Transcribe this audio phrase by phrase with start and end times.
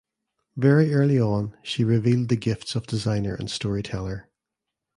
[0.57, 4.29] Very early on she revealed the gifts of designer and storyteller.